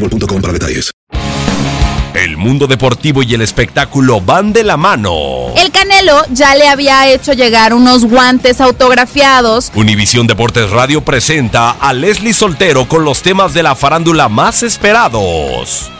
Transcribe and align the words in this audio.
boostmobile.com 0.00 0.40
para 0.40 0.52
detalles. 0.52 0.90
El 2.14 2.36
mundo 2.36 2.66
deportivo 2.66 3.22
y 3.22 3.34
el 3.34 3.42
espectáculo 3.42 4.20
van 4.20 4.52
de 4.52 4.64
la 4.64 4.76
mano. 4.76 5.54
El 5.56 5.70
Canelo 5.70 6.24
ya 6.30 6.56
le 6.56 6.66
había 6.66 7.06
hecho 7.06 7.32
llegar 7.32 7.74
unos 7.74 8.06
guantes 8.06 8.60
autografiados. 8.60 9.70
Univisión 9.74 10.26
Deportes 10.26 10.70
Radio 10.70 11.04
presenta 11.04 11.70
a 11.70 11.92
Leslie 11.92 12.32
Soltero 12.32 12.88
con 12.88 13.04
los 13.04 13.22
temas 13.22 13.54
de 13.54 13.62
la 13.62 13.76
farándula 13.76 14.28
más 14.28 14.62
esperados. 14.62 15.90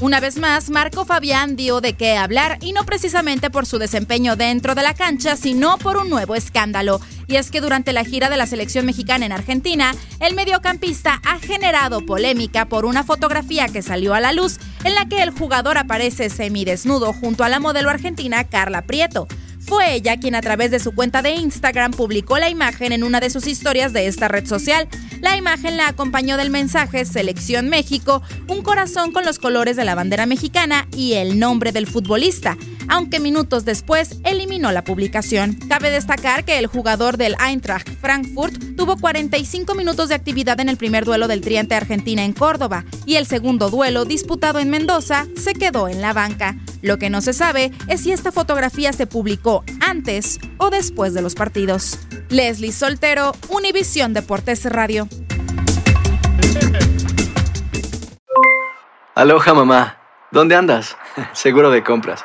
Una 0.00 0.20
vez 0.20 0.38
más, 0.38 0.70
Marco 0.70 1.04
Fabián 1.04 1.56
dio 1.56 1.80
de 1.80 1.92
qué 1.92 2.16
hablar 2.16 2.58
y 2.60 2.72
no 2.72 2.86
precisamente 2.86 3.50
por 3.50 3.66
su 3.66 3.78
desempeño 3.78 4.36
dentro 4.36 4.76
de 4.76 4.82
la 4.82 4.94
cancha, 4.94 5.36
sino 5.36 5.76
por 5.76 5.96
un 5.96 6.08
nuevo 6.08 6.36
escándalo. 6.36 7.00
Y 7.28 7.36
es 7.36 7.50
que 7.50 7.60
durante 7.60 7.92
la 7.92 8.04
gira 8.04 8.30
de 8.30 8.38
la 8.38 8.46
selección 8.46 8.86
mexicana 8.86 9.26
en 9.26 9.32
Argentina, 9.32 9.94
el 10.18 10.34
mediocampista 10.34 11.20
ha 11.24 11.38
generado 11.38 12.04
polémica 12.06 12.64
por 12.64 12.86
una 12.86 13.04
fotografía 13.04 13.68
que 13.68 13.82
salió 13.82 14.14
a 14.14 14.20
la 14.20 14.32
luz 14.32 14.58
en 14.82 14.94
la 14.94 15.06
que 15.06 15.22
el 15.22 15.30
jugador 15.30 15.76
aparece 15.76 16.30
semidesnudo 16.30 17.12
junto 17.12 17.44
a 17.44 17.50
la 17.50 17.60
modelo 17.60 17.90
argentina 17.90 18.44
Carla 18.44 18.82
Prieto. 18.82 19.28
Fue 19.60 19.92
ella 19.92 20.18
quien 20.18 20.34
a 20.34 20.40
través 20.40 20.70
de 20.70 20.78
su 20.78 20.94
cuenta 20.94 21.20
de 21.20 21.32
Instagram 21.32 21.90
publicó 21.90 22.38
la 22.38 22.48
imagen 22.48 22.92
en 22.92 23.04
una 23.04 23.20
de 23.20 23.28
sus 23.28 23.46
historias 23.46 23.92
de 23.92 24.06
esta 24.06 24.26
red 24.26 24.46
social. 24.46 24.88
La 25.20 25.36
imagen 25.36 25.76
la 25.76 25.88
acompañó 25.88 26.38
del 26.38 26.48
mensaje 26.48 27.04
Selección 27.04 27.68
México, 27.68 28.22
un 28.46 28.62
corazón 28.62 29.12
con 29.12 29.26
los 29.26 29.38
colores 29.38 29.76
de 29.76 29.84
la 29.84 29.94
bandera 29.94 30.24
mexicana 30.24 30.88
y 30.96 31.14
el 31.14 31.38
nombre 31.38 31.72
del 31.72 31.86
futbolista, 31.86 32.56
aunque 32.88 33.20
minutos 33.20 33.64
después 33.64 34.16
eliminó 34.24 34.72
la 34.72 34.84
publicación. 34.84 35.54
Cabe 35.68 35.90
destacar 35.90 36.44
que 36.44 36.58
el 36.58 36.66
jugador 36.66 37.16
del 37.16 37.36
Eintracht 37.40 37.88
Frankfurt 38.00 38.76
tuvo 38.76 38.96
45 38.96 39.74
minutos 39.74 40.08
de 40.08 40.14
actividad 40.14 40.60
en 40.60 40.68
el 40.68 40.76
primer 40.76 41.04
duelo 41.04 41.28
del 41.28 41.40
Triante 41.40 41.74
Argentina 41.74 42.24
en 42.24 42.32
Córdoba 42.32 42.84
y 43.06 43.16
el 43.16 43.26
segundo 43.26 43.70
duelo 43.70 44.04
disputado 44.04 44.58
en 44.58 44.70
Mendoza 44.70 45.26
se 45.36 45.54
quedó 45.54 45.88
en 45.88 46.00
la 46.00 46.12
banca. 46.12 46.56
Lo 46.82 46.98
que 46.98 47.10
no 47.10 47.20
se 47.20 47.32
sabe 47.32 47.72
es 47.88 48.02
si 48.02 48.12
esta 48.12 48.32
fotografía 48.32 48.92
se 48.92 49.06
publicó 49.06 49.64
antes 49.80 50.38
o 50.58 50.70
después 50.70 51.14
de 51.14 51.22
los 51.22 51.34
partidos. 51.34 51.98
Leslie 52.28 52.72
Soltero, 52.72 53.32
Univisión 53.48 54.14
Deportes 54.14 54.64
Radio. 54.64 55.08
Aloha 59.14 59.52
mamá. 59.52 59.96
¿Dónde 60.30 60.54
andas? 60.54 60.96
Seguro 61.32 61.70
de 61.70 61.82
compras. 61.82 62.24